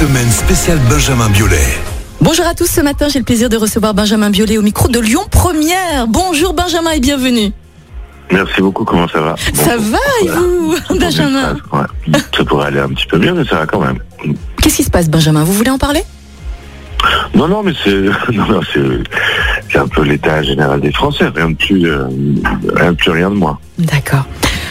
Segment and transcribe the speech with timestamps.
[0.00, 1.62] Semaine spéciale Benjamin Biolay.
[2.20, 4.98] Bonjour à tous, ce matin j'ai le plaisir de recevoir Benjamin Biolay au micro de
[4.98, 6.06] Lyon Première.
[6.08, 7.52] Bonjour Benjamin et bienvenue.
[8.32, 12.88] Merci beaucoup, comment ça va Ça va et vous, Benjamin Ouais, Ça pourrait aller un
[12.88, 13.98] petit peu mieux, mais ça va quand même.
[14.60, 15.44] Qu'est-ce qui se passe Benjamin?
[15.44, 16.02] Vous voulez en parler?
[17.34, 17.90] Non, non, mais c'est
[18.32, 18.80] non, non, c'est
[19.70, 22.08] c'est un peu l'état général des Français, rien de plus, euh,
[22.74, 23.58] rien de plus, rien de moins.
[23.78, 24.24] D'accord.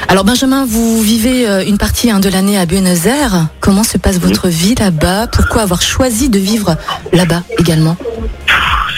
[0.07, 3.47] Alors Benjamin, vous vivez euh, une partie hein, de l'année à Buenos Aires.
[3.59, 5.27] Comment se passe votre vie là-bas?
[5.27, 6.75] Pourquoi avoir choisi de vivre
[7.11, 7.97] là-bas également?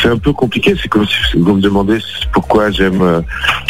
[0.01, 1.99] C'est un peu compliqué, c'est comme si vous me demandez
[2.33, 3.21] pourquoi j'aime euh,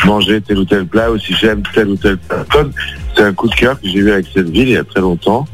[0.05, 2.71] manger tel ou tel plat ou si j'aime tel ou tel personne.
[3.15, 5.01] C'est un coup de cœur que j'ai eu avec cette ville il y a très
[5.01, 5.47] longtemps.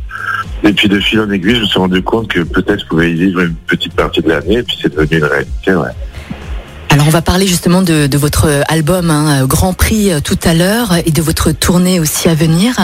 [0.63, 3.11] Et puis de fil en aiguille, je me suis rendu compte que peut-être je pouvais
[3.11, 5.73] y vivre une petite partie de l'année, et puis c'est devenu une réalité.
[5.73, 5.89] Ouais.
[6.91, 10.93] Alors on va parler justement de, votre album hein, Grand Prix euh, tout à l'heure
[11.05, 12.75] et de votre tournée aussi à venir.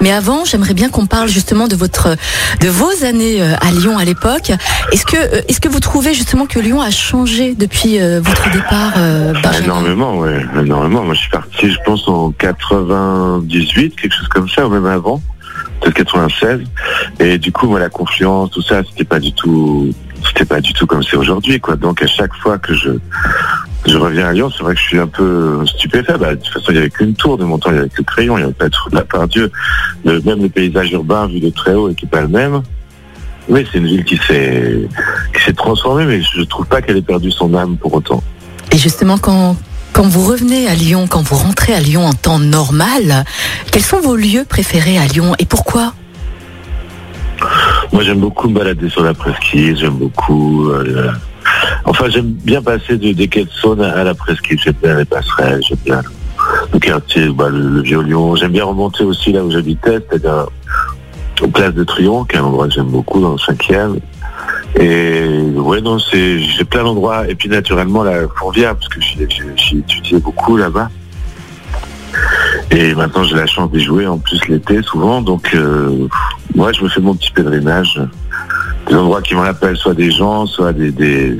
[0.00, 2.16] Mais avant, j'aimerais bien qu'on parle justement de votre
[2.60, 4.52] de vos années euh, à Lyon à l'époque.
[4.92, 8.50] Est-ce que euh, est-ce que vous trouvez justement que Lyon a changé depuis euh, votre
[8.52, 11.02] départ euh, Énormément, ouais, énormément.
[11.02, 15.20] Moi, je suis parti, je pense, en 98, quelque chose comme ça, ou même avant,
[15.80, 16.60] peut-être 96.
[17.20, 19.92] Et du coup, la confiance, tout ça, c'était pas du tout,
[20.26, 21.76] c'était pas du tout comme c'est aujourd'hui, quoi.
[21.76, 22.90] Donc, à chaque fois que je,
[23.86, 26.18] je reviens à Lyon, c'est vrai que je suis un peu stupéfait.
[26.18, 27.88] Bah, de toute façon, il n'y avait qu'une tour de mon temps, il n'y avait
[27.88, 29.50] que le crayon, il n'y avait pas de la part Dieu.
[30.04, 32.62] Même le paysage urbain vu de très haut et qui n'est pas le même.
[33.48, 34.88] Oui, c'est une ville qui s'est,
[35.56, 38.22] transformée, mais je trouve pas qu'elle ait perdu son âme pour autant.
[38.72, 39.56] Et justement, quand,
[39.92, 43.24] quand vous revenez à Lyon, quand vous rentrez à Lyon en temps normal,
[43.70, 45.94] quels sont vos lieux préférés à Lyon et pourquoi?
[47.92, 50.70] Moi, j'aime beaucoup me balader sur la presqu'île, j'aime beaucoup.
[50.70, 51.10] euh,
[51.84, 54.58] enfin, j'aime bien passer de, des quais de Saône à la presqu'île.
[54.62, 56.02] J'aime bien les passerelles, j'aime bien
[56.72, 58.36] le, quartier, bah, le, le Vieux-Lyon.
[58.36, 60.46] J'aime bien remonter aussi là où j'habitais, c'est-à-dire
[61.42, 63.98] au Place de Triomphe, qui est un endroit que j'aime beaucoup dans le cinquième.
[64.78, 67.28] Et ouais, non, c'est j'ai plein d'endroits.
[67.28, 70.90] Et puis naturellement la Fourvière, parce que j'ai étudié beaucoup là-bas.
[72.70, 75.22] Et maintenant j'ai la chance d'y jouer en plus l'été souvent.
[75.22, 76.08] Donc euh,
[76.56, 78.00] moi je me fais mon petit pèlerinage.
[78.88, 81.36] Des endroits qui m'en appellent, soit des gens, soit des, des,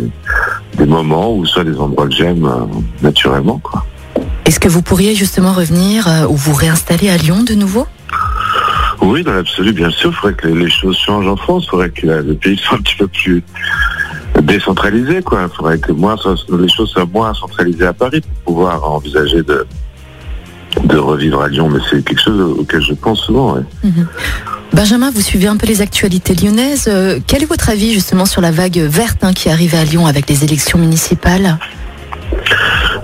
[0.77, 2.67] des moments, ou soit des endroits que j'aime euh,
[3.03, 3.59] naturellement.
[3.59, 3.85] Quoi.
[4.45, 7.87] Est-ce que vous pourriez justement revenir euh, ou vous réinstaller à Lyon de nouveau?
[9.01, 11.91] Oui, dans l'absolu, bien sûr, il faudrait que les choses changent en France, il faudrait
[11.91, 13.45] que le pays soit un petit peu plus
[14.43, 15.43] décentralisé, quoi.
[15.45, 16.17] Il faudrait que moins,
[16.59, 19.65] les choses soient moins centralisées à Paris pour pouvoir envisager de,
[20.85, 23.55] de revivre à Lyon, mais c'est quelque chose auquel je pense souvent.
[23.55, 23.63] ouais.
[24.77, 26.85] Benjamin, vous suivez un peu les actualités lyonnaises.
[26.87, 30.07] Euh, quel est votre avis justement sur la vague verte hein, qui arrive à Lyon
[30.07, 31.57] avec les élections municipales?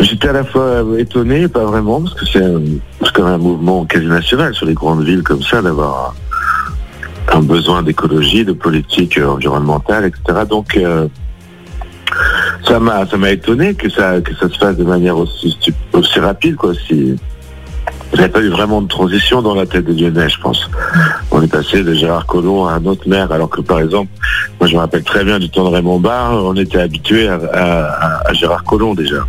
[0.01, 4.05] J'étais à la fois étonné, pas vraiment, parce que c'est quand même un mouvement quasi
[4.05, 6.15] national sur les grandes villes comme ça, d'avoir
[7.33, 10.41] un, besoin d'écologie, de politique environnementale, etc.
[10.47, 11.09] Donc, euh,
[12.67, 15.57] ça m'a étonné que ça que ça se fasse de manière aussi,
[15.95, 16.75] aussi rapide, quoi.
[18.13, 20.69] Il n'y a pas eu vraiment de transition dans la tête des Lyonnais, je pense.
[21.31, 24.11] On est passé de Gérard Collomb à un autre maire, alors que par exemple,
[24.61, 28.33] moi je me rappelle très bien du temps de Raymond Barre, on était habitué à,
[28.33, 29.27] Gérard Collomb déjà.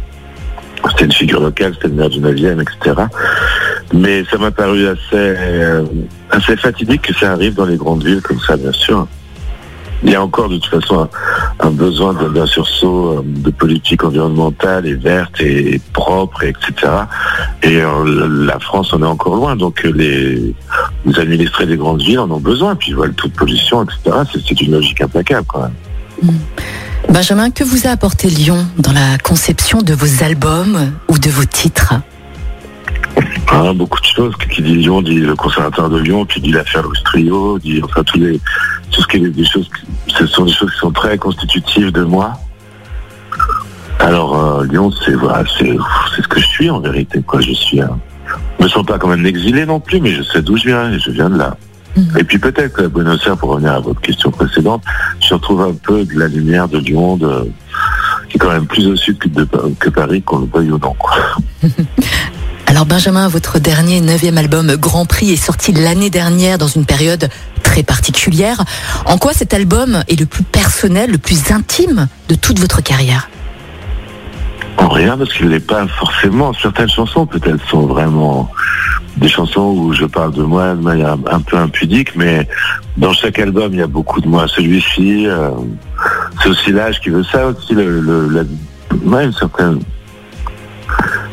[0.89, 3.05] C'était une figure locale, c'était le maire du 9e, etc.
[3.93, 5.85] Mais ça m'a paru euh,
[6.29, 9.07] assez fatidique que ça arrive dans les grandes villes comme ça, bien sûr.
[10.03, 11.07] Il y a encore de toute façon
[11.59, 16.91] un, besoin d'un sursaut euh, de politique environnementale et verte et, propre, et etc.
[17.61, 20.53] Et euh, la France en est encore loin, donc euh, les,
[21.05, 24.17] les administrés des grandes villes en ont besoin, puis taux de pollution, etc.
[24.33, 26.33] C'est une logique implacable quand même.
[27.09, 31.45] Benjamin, que vous a apporté Lyon dans la conception de vos albums ou de vos
[31.45, 31.95] titres?
[33.51, 34.33] Hein, beaucoup de choses.
[34.49, 38.03] Qui dit Lyon dit le conservateur de Lyon, qui dit l'affaire Louis Trio, dit enfin
[38.03, 38.39] tous les
[38.91, 39.69] tout ce qui est des choses.
[39.69, 42.33] qui- Ce sont des choses qui sont très constitutives de moi.
[43.99, 45.75] Alors euh, Lyon, c'est voilà, c'est
[46.21, 47.21] ce que je suis en vérité.
[47.25, 47.79] Quoi, je suis.
[47.79, 50.91] je me sens pas comme un exilé non plus, mais je sais d'où je viens
[50.91, 51.55] et je viens de là.
[51.95, 52.17] Mhm.
[52.17, 54.83] Et puis peut-être que Buenos Aires, pour revenir à votre question précédente,
[55.19, 57.47] je retrouve un peu de la lumière de Lyon, de,
[58.29, 59.47] qui est quand même plus au sud que, de,
[59.79, 60.95] que Paris, qu'on le veuille ou non.
[62.73, 67.29] Alors Benjamin, votre dernier neuvième album Grand Prix est sorti l'année dernière dans une période
[67.61, 68.63] très particulière.
[69.05, 73.29] En quoi cet album est le plus personnel, le plus intime de toute votre carrière?
[74.79, 76.51] En rien, parce qu'il n'est pas forcément.
[76.55, 78.49] Certaines chansons, peut-être, sont vraiment
[79.17, 82.49] des chansons où je parle de moi de manière un peu impudique, mais
[82.97, 84.47] dans chaque album, il y a beaucoup de moi.
[84.47, 85.51] Celui-ci, euh,
[86.41, 88.41] c'est aussi l'âge qui veut ça, aussi le, le- la,
[89.11, 89.79] ouais, une certaine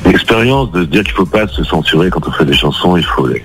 [0.06, 3.05] expérience de se dire qu'il faut pas se censurer quand on fait des chansons, il
[3.05, 3.43] faut les,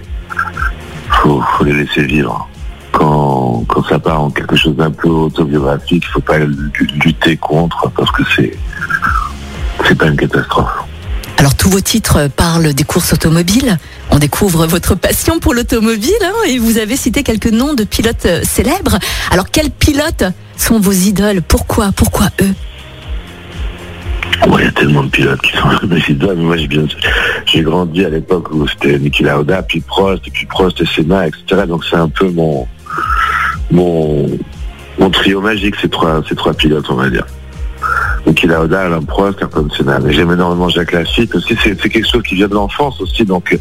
[1.73, 2.47] laisser vivre.
[2.91, 7.89] Quand quand, ça part en quelque chose d'un peu autobiographique, il faut pas lutter contre
[7.91, 8.57] parce que c'est
[9.87, 10.71] c'est pas une catastrophe.
[11.37, 13.77] Alors tous vos titres parlent des courses automobiles.
[14.09, 18.27] On découvre votre passion pour l'automobile hein, et vous avez cité quelques noms de pilotes
[18.43, 18.97] célèbres.
[19.31, 20.23] Alors quels pilotes
[20.57, 21.41] sont vos idoles?
[21.41, 21.91] Pourquoi?
[21.91, 22.53] Pourquoi eux?
[24.59, 26.37] Il y a tellement de pilotes qui sont mes idoles.
[26.37, 26.85] Moi, j'ai bien,
[27.45, 31.63] j'ai grandi à l'époque où c'était Niki Lauda, puis Prost, puis Prost et Senna, etc.
[31.67, 32.67] Donc c'est un peu mon,
[33.71, 34.27] mon,
[34.99, 37.25] mon trio magique, ces trois, ces trois pilotes, on va dire.
[38.25, 39.99] Niki Lauda, Alain Prost, Ayrton Senna.
[39.99, 41.55] Mais j'aime énormément Jacques Lafitte aussi.
[41.63, 43.23] C'est, quelque chose qui vient de l'enfance aussi.
[43.25, 43.57] Donc,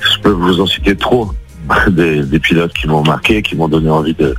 [0.00, 1.30] je peux vous en citer trop.
[1.90, 4.36] Des, des pilotes qui m'ont marqué, qui m'ont donné envie de,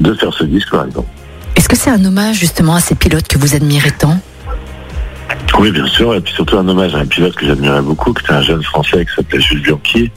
[0.00, 1.06] de faire ce disque, par exemple.
[1.54, 4.18] Est-ce que c'est un hommage justement à ces pilotes que vous admirez tant?
[5.58, 8.24] Oui, bien sûr, et puis surtout un hommage à un pilote que j'admirais beaucoup, qui
[8.24, 10.10] était un jeune Français qui s'appelait Jules Bianchi,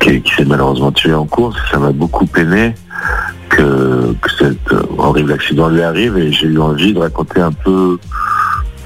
[0.00, 1.56] qui, s'est malheureusement tué en course.
[1.70, 2.74] Ça m'a beaucoup peiné
[3.48, 7.98] que, cet euh, horrible accident lui arrive, et j'ai eu envie de raconter un peu,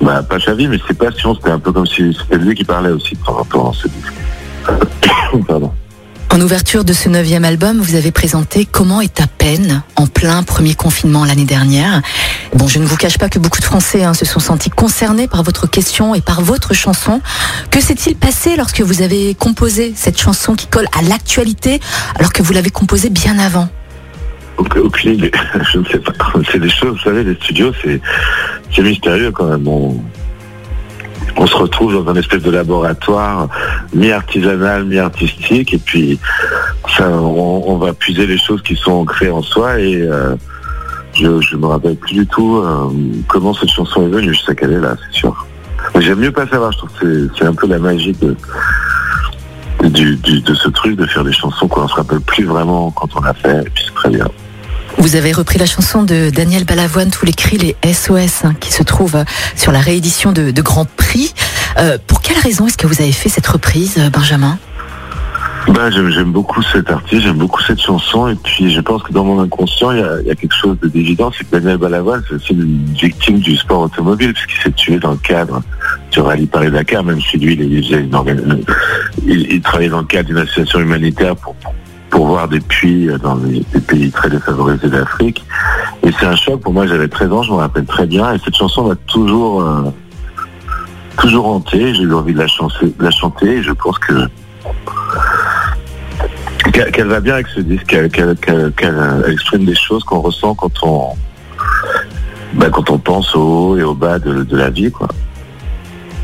[0.01, 1.35] bah, pas sa vie, mais ses passions.
[1.35, 3.89] C'était un peu comme si c'était lui qui parlait aussi de temps en temps ce.
[5.49, 5.73] Pardon.
[6.33, 10.45] En ouverture de ce neuvième album, vous avez présenté Comment est ta peine en plein
[10.45, 12.03] premier confinement l'année dernière.
[12.55, 15.27] Bon, je ne vous cache pas que beaucoup de Français hein, se sont sentis concernés
[15.27, 17.21] par votre question et par votre chanson.
[17.73, 21.81] Que s'est-il passé lorsque vous avez composé cette chanson qui colle à l'actualité
[22.15, 23.69] alors que vous l'avez composée bien avant?
[24.57, 25.33] Aucune idée.
[25.73, 26.13] Je ne sais pas.
[26.53, 29.67] C'est des choses, vous savez, les studios, c'est mystérieux quand même
[31.47, 33.49] se retrouve dans un espèce de laboratoire
[33.95, 36.19] mi-artisanal, mi-artistique, et puis
[36.99, 40.35] on, va puiser les choses qui sont ancrées en soi, et euh,
[41.15, 42.91] je ne me rappelle plus du tout euh,
[43.29, 45.47] comment cette chanson est venue, je sais qu'elle est là, c'est sûr.
[45.95, 48.37] Mais j'aime mieux pas savoir, je trouve que c'est un peu la magie de,
[49.83, 53.21] de ce truc de faire des chansons qu'on ne se rappelle plus vraiment quand on
[53.21, 54.27] l'a fait, et puis c'est très bien.
[55.01, 58.71] Vous avez repris la chanson de Daniel Balavoine, Tous les cris, les SOS, hein, qui
[58.71, 59.25] se trouve
[59.57, 61.33] sur la réédition de, Grand Prix.
[61.79, 64.59] Euh, pour quelle raison est-ce que vous avez fait cette reprise, Benjamin
[65.69, 69.25] ben, j'aime beaucoup cet artiste, j'aime beaucoup cette chanson, et puis je pense que dans
[69.25, 73.39] mon inconscient, il y a, quelque chose d'évident, c'est que Daniel Balavoine, c'est une victime
[73.39, 75.63] du sport automobile, puisqu'il s'est tué dans le cadre
[76.11, 77.73] du rallye Paris-Dakar, même si lui, il,
[79.27, 81.55] il, travaillait dans le cadre d'une association humanitaire pour
[82.19, 85.45] voir des puits dans des pays très défavorisés d'Afrique.
[86.03, 88.39] Et c'est un choc pour moi, j'avais 13 ans, je me rappelle très bien, et
[88.45, 89.91] cette chanson m'a toujours euh,
[91.19, 94.13] toujours hanté, j'ai eu envie de la, chanter, la chanter, et je pense que
[96.93, 98.37] qu'elle va bien avec ce disque, qu'elle
[99.29, 101.09] exprime des choses qu'on ressent quand on
[102.55, 105.09] bah, quand on pense au haut et au bas de, de la vie, quoi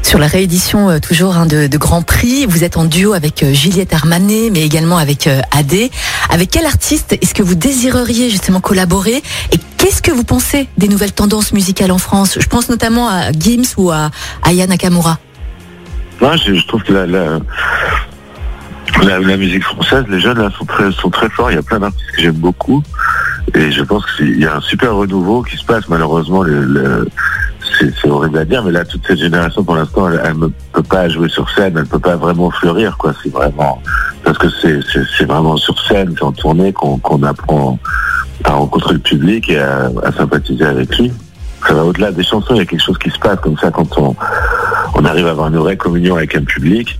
[0.06, 2.46] sur la réédition euh, toujours hein, de, Grand Prix.
[2.46, 5.90] Vous êtes en duo avec euh, Juliette Armanet, mais également avec euh, Adé.
[6.30, 9.20] Avec quel artiste est-ce que vous désireriez justement collaborer?
[9.50, 12.38] Et qu'est-ce que vous pensez des nouvelles tendances musicales en France?
[12.40, 14.12] Je pense notamment à Gims ou à
[14.44, 15.18] Aya Nakamura.
[16.20, 17.40] Moi, je, trouve que la,
[19.36, 21.50] musique française, les jeunes là, sont très, sont très forts.
[21.50, 22.80] Il y a plein d'artistes que j'aime beaucoup.
[23.54, 25.88] Et je pense qu'il y a un super renouveau qui se passe.
[25.88, 27.08] Malheureusement, le
[27.78, 31.08] c'est horrible à dire, mais là, toute cette génération, pour l'instant, elle, ne peut pas
[31.08, 33.12] jouer sur scène, elle ne peut pas vraiment fleurir, quoi.
[33.22, 33.80] C'est vraiment
[34.24, 37.78] parce que c'est vraiment sur scène, c'est en tournée qu'on apprend
[38.44, 41.12] à rencontrer le public et à, sympathiser avec lui.
[41.66, 43.70] Ça va au-delà des chansons, il y a quelque chose qui se passe comme ça
[43.70, 46.98] quand on, arrive à avoir une vraie communion avec un public.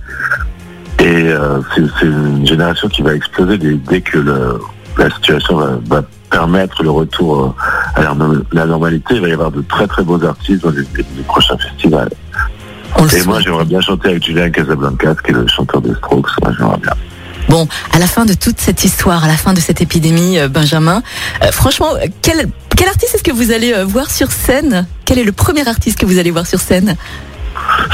[0.99, 4.17] Et euh, c'est une génération qui va exploser dès, que
[4.97, 7.53] la situation va permettre le retour euh,
[7.97, 8.13] à
[8.53, 10.83] la normalité, il va y avoir de très très beaux artistes dans les,
[11.27, 12.09] prochains festivals.
[13.13, 16.29] et moi, j'aimerais bien chanter avec Julien Casablanca, qui est le chanteur des Strokes.
[16.41, 16.93] Moi, j'aimerais bien.
[17.49, 20.49] Bon, à la fin de toute cette histoire, à la fin de cette épidémie, euh,
[20.49, 21.01] Benjamin,
[21.43, 24.85] euh, franchement, quel, quel artiste est-ce que vous allez voir sur scène?
[25.05, 26.97] Quel est le premier artiste que vous allez voir sur scène?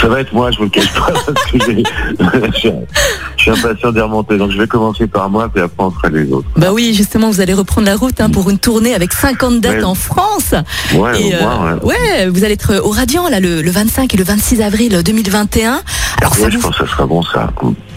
[0.01, 1.57] Ça va être moi, je vous le cache pas, parce que
[3.37, 4.37] je, suis impatient d'y remonter.
[4.37, 6.47] Donc je vais commencer par moi, puis après on fera les autres.
[6.57, 9.83] Bah oui, justement, vous allez reprendre la route hein, pour une tournée avec 50 dates
[9.83, 10.53] en France.
[10.95, 12.27] Ouais, et, euh, ouais.
[12.27, 15.81] vous allez être au Radiant là, le, 25 et le 26 avril 2021.
[16.21, 17.51] Alors, je pense que ça sera bon ça.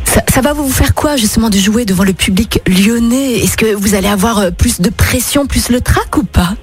[0.05, 3.39] Ça, ça, va vous faire quoi justement de jouer devant le public lyonnais?
[3.39, 6.55] Est-ce que vous allez avoir euh, plus de pression, plus le trac ou pas?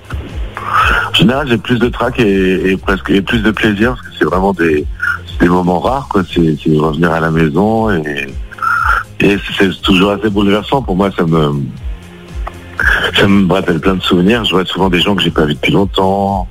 [1.09, 4.25] En général, j'ai plus de trac et, presque et plus de plaisir parce que c'est
[4.25, 4.85] vraiment des,
[5.39, 6.23] des moments rares, quoi.
[6.33, 6.39] C'est
[6.77, 8.27] revenir à la maison et,
[9.23, 10.81] et c'est toujours assez bouleversant.
[10.81, 11.63] Pour moi, ça me,
[13.15, 14.43] ça me rappelle plein de souvenirs.
[14.43, 16.47] Je vois souvent des gens que j'ai pas vus depuis longtemps.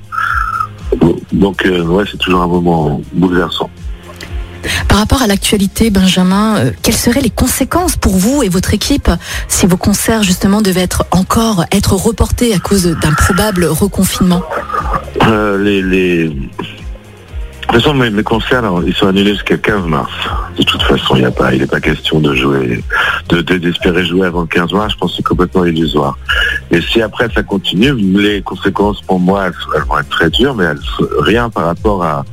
[1.31, 3.69] Donc, euh, ouais, c'est toujours un moment bouleversant.
[4.87, 9.09] Par rapport à l'actualité, Benjamin, euh, quelles seraient les conséquences pour vous et votre équipe
[9.47, 14.41] si vos concerts justement devaient être encore être reportés à cause d'un probable reconfinement?
[15.23, 16.31] Euh, les, les...
[17.63, 20.11] De toute façon, mes, concerts, ils sont annulés jusqu'à 15 mars.
[20.57, 22.83] De toute façon, il a pas, il n'est pas question de jouer,
[23.29, 24.93] de de- d'espérer jouer avant le 15 mars.
[24.93, 26.17] Je pense que c'est complètement illusoire.
[26.71, 30.65] Et si après ça continue, les conséquences pour moi, elles, vont être très dures, mais
[31.21, 32.25] rien par rapport à,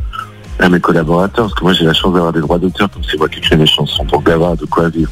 [0.58, 3.16] à mes collaborateurs, parce que moi j'ai la chance d'avoir des droits d'auteur, comme c'est
[3.16, 5.10] moi qui écris mes chansons, donc d'avoir de quoi vivre.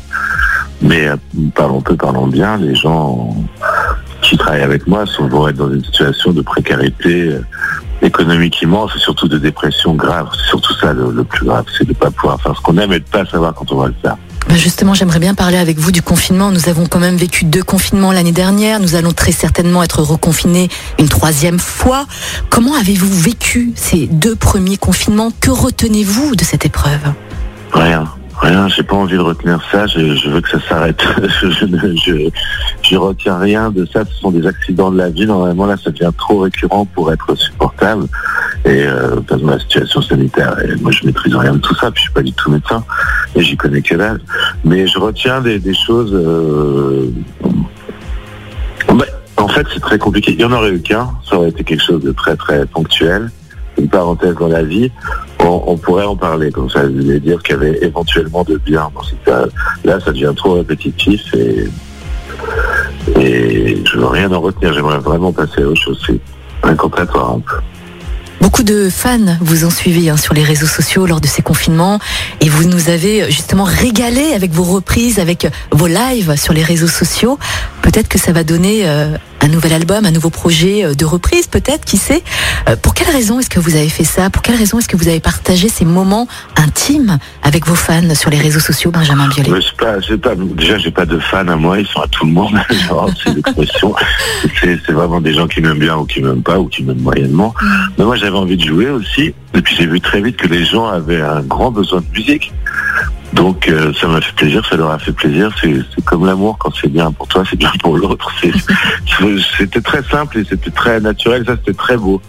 [0.83, 1.17] Mais euh,
[1.55, 3.35] parlons peu, parlons bien, les gens
[4.21, 7.41] qui travaillent avec moi sont, vont être dans une situation de précarité euh,
[8.03, 10.29] économique immense et surtout de dépression grave.
[10.35, 12.77] C'est surtout ça le, le plus grave, c'est de ne pas pouvoir faire ce qu'on
[12.79, 14.17] aime et de ne pas savoir quand on va le faire.
[14.49, 16.51] Ben Justement, j'aimerais bien parler avec vous du confinement.
[16.51, 18.81] Nous avons quand même vécu deux confinements l'année dernière.
[18.81, 22.07] Nous allons très certainement être reconfinés une troisième fois.
[22.49, 25.31] Comment avez-vous vécu ces deux premiers confinements?
[25.41, 27.13] Que retenez-vous de cette épreuve?
[27.73, 28.09] Rien,
[28.41, 31.03] rien, j'ai pas envie de retenir ça, je, veux que ça s'arrête.
[31.43, 32.31] je, je,
[32.83, 35.27] je, retiens rien de ça, ce sont des accidents de la vie.
[35.27, 38.07] Normalement, là, ça devient trop récurrent pour être supportable.
[38.65, 42.01] Et euh, dans ma situation sanitaire, et moi, je maîtrise rien de tout ça, puis
[42.01, 42.85] je suis pas du tout médecin,
[43.35, 44.21] et j'y connais que dalle.
[44.65, 46.13] Mais je retiens des, des choses...
[46.13, 47.11] euh,
[49.37, 50.33] en fait, c'est très compliqué.
[50.33, 53.31] Il y en aurait eu qu'un, ça aurait été quelque chose de très, très ponctuel,
[53.79, 54.91] une parenthèse dans la vie
[55.49, 58.91] on, pourrait en parler comme ça, je voulais dire qu'il y avait éventuellement de bien
[58.95, 59.53] dans cette.
[59.85, 61.69] Là, ça devient trop répétitif et,
[63.19, 64.75] et je veux rien en retenir.
[64.75, 66.03] J'aimerais vraiment passer à autre chose.
[66.07, 66.21] C'est
[66.63, 66.89] un peu.
[68.41, 71.99] Beaucoup de fans vous ont suivi hein, sur les réseaux sociaux lors de ces confinements
[72.41, 76.63] et vous nous avez euh, justement régalé avec vos reprises, avec vos lives sur les
[76.63, 77.39] réseaux sociaux.
[77.83, 81.47] Peut-être que ça va donner euh, un nouvel album, un nouveau projet euh, de reprise,
[81.47, 82.23] peut-être, qui sait.
[82.69, 84.31] Euh, pour quelle raison est-ce que vous avez fait ça?
[84.31, 86.27] Pour quelle raison est-ce que vous avez partagé ces moments
[86.57, 91.07] intimes avec vos fans sur les réseaux sociaux, Benjamin Biolay pas, pas, déjà, j'ai pas
[91.07, 92.59] de fans à moi, ils sont à tout le monde.
[93.25, 93.95] C'est l'expression.
[94.61, 97.01] C'est, c'est vraiment des gens qui m'aiment bien ou qui m'aiment pas ou qui m'aiment
[97.01, 97.55] moyennement.
[97.97, 99.35] Mais moi, j'avais envie de jouer aussi.
[99.55, 102.53] Et puis, j'ai vu très vite que les gens avaient un grand besoin de musique.
[103.33, 105.55] Donc, euh, ça m'a fait plaisir, ça leur a fait plaisir.
[105.61, 108.33] C'est, comme l'amour, quand c'est bien pour toi, c'est bien pour l'autre.
[109.59, 111.45] C'était très simple et c'était très naturel.
[111.47, 112.21] Ça, c'était très beau.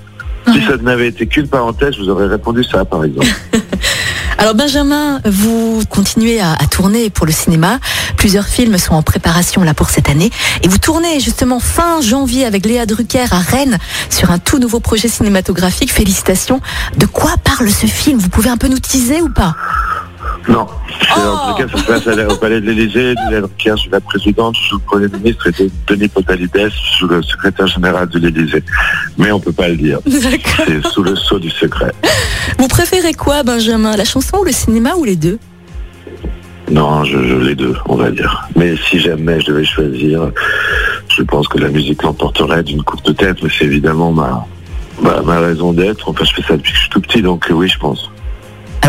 [0.51, 3.27] Si ça n'avait été qu'une parenthèse, je vous aurais répondu ça, par exemple.
[4.39, 7.77] Alors Benjamin, vous continuez à, à tourner pour le cinéma.
[8.15, 10.29] Plusieurs films sont en préparation là pour cette année.
[10.63, 13.77] Et vous tournez justement fin janvier avec Léa Drucker à Rennes
[14.09, 15.91] sur un tout nouveau projet cinématographique.
[15.91, 16.61] Félicitations.
[16.97, 18.17] De quoi parle ce film?
[18.17, 19.55] Vous pouvez un peu nous teaser ou pas?
[20.49, 20.65] Non.
[21.15, 23.13] Oh En tout cas, ça se passe la- au palais de l'Élysée.
[23.29, 27.05] Liliane suis la présidente, je suis le Premier ministre et de- Denis Potalides, je suis
[27.07, 28.63] le secrétaire général de l'Élysée.
[29.17, 29.99] Mais on peut pas le dire.
[30.07, 31.91] C'est sous le sceau du secret.
[32.57, 35.37] Vous préférez quoi Benjamin La chanson ou le cinéma ou les deux?
[36.71, 38.47] Non, je, je- les deux, on va dire.
[38.55, 40.31] Mais si jamais je devais choisir,
[41.15, 44.45] je pense que la musique l'emporterait d'une courte tête, mais c'est évidemment ma,
[45.01, 46.09] ma, ma raison d'être.
[46.09, 48.11] Enfin, je fais ça depuis que je suis tout petit, donc euh, oui, je pense.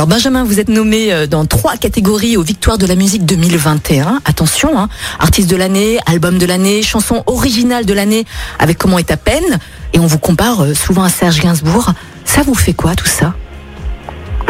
[0.00, 4.23] Alors Benjamin, vous êtes nommé euh, dans trois catégories aux Victoires de la musique 2021.
[4.25, 4.88] Attention, hein,
[5.19, 8.25] artiste de l'année, album de l'année, chanson originale de l'année
[8.59, 9.59] avec Comment est ta peine.
[9.92, 11.90] Et on vous compare euh, souvent à Serge Gainsbourg.
[12.25, 13.35] Ça vous fait quoi tout ça?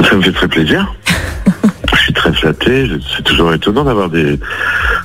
[0.09, 0.95] Ça me fait très plaisir.
[1.95, 2.89] Je suis très flatté.
[3.17, 4.39] C'est toujours étonnant d'avoir des,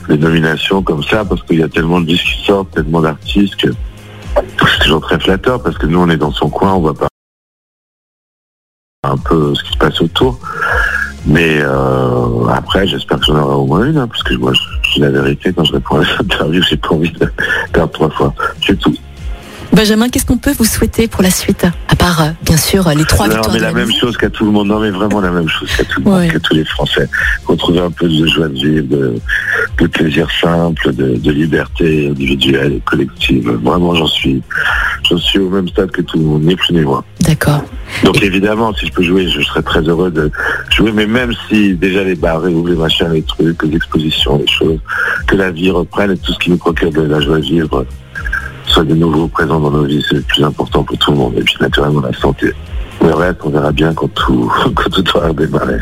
[0.09, 3.55] des nominations comme ça parce qu'il y a tellement de disques qui sortent, tellement d'artistes
[3.55, 3.69] que
[4.35, 7.07] c'est toujours très flatteur parce que nous on est dans son coin, on voit pas
[9.11, 10.39] un peu ce qui se passe autour.
[11.27, 14.61] Mais euh, après, j'espère que j'en aurai au moins une, hein, parce que moi, je,
[14.83, 17.27] je dis la vérité quand je réponds à cette interview, j'ai pas envie de
[17.73, 18.33] perdre trois fois.
[18.65, 18.95] C'est tout.
[19.73, 23.03] Benjamin, qu'est-ce qu'on peut vous souhaiter pour la suite À part, euh, bien sûr, les
[23.03, 24.67] trois Non, victoires mais la la même chose qu'à tout le monde.
[24.67, 26.27] Non, mais vraiment la même chose qu'à tout le monde, Ouais.
[26.29, 27.09] que tous les Français.
[27.45, 29.15] Retrouver un peu de joie de vivre, de,
[29.79, 33.49] de plaisir simple, de, de liberté individuelle et collective.
[33.63, 34.41] Vraiment, j'en suis,
[35.09, 37.03] j'en suis au même stade que tout le monde, ni plus ni moins.
[37.21, 37.63] D'accord.
[38.03, 40.31] Donc évidemment, si je peux jouer, je serais très heureux de
[40.71, 44.47] jouer, mais même si déjà les bars réouvrent, les machins, les trucs, les expositions, les
[44.47, 44.79] choses,
[45.27, 47.85] que la vie reprenne et tout ce qui nous procure de la joie de vivre
[48.67, 51.33] soit de nouveau présent dans nos vies, c'est le plus important pour tout le monde.
[51.37, 52.51] Et puis naturellement la santé.
[53.01, 55.77] Le reste, on verra bien quand tout, quand tout aura démarré.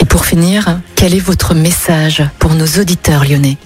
[0.00, 3.56] Et pour finir, quel est votre message pour nos auditeurs lyonnais?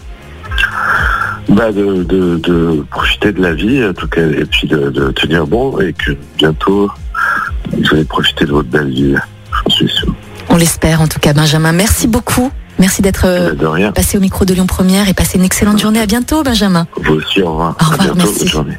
[1.48, 5.12] Bah de, de, de profiter de la vie, en tout cas, et puis de, de
[5.12, 6.90] tenir bon, et que bientôt,
[7.72, 9.14] vous allez profiter de votre belle vie,
[9.52, 10.12] j'en suis sûr.
[10.48, 11.72] On l'espère en tout cas, Benjamin.
[11.72, 12.50] Merci beaucoup.
[12.78, 16.00] Merci d'être euh, passé au micro de Lyon Première et passez une excellente journée.
[16.00, 16.86] À bientôt, Benjamin.
[16.96, 17.76] Vous aussi, au revoir.
[17.80, 18.76] Au revoir, bientôt, merci.